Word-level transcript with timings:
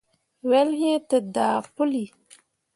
Wel 0.49 0.69
iŋ 0.91 0.95
te 1.09 1.17
daa 1.35 1.57
puli. 1.75 2.05